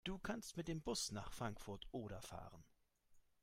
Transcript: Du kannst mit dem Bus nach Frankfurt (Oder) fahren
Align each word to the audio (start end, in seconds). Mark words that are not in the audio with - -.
Du 0.03 0.17
kannst 0.17 0.57
mit 0.57 0.67
dem 0.67 0.81
Bus 0.81 1.11
nach 1.11 1.31
Frankfurt 1.31 1.85
(Oder) 1.91 2.23
fahren 2.23 2.63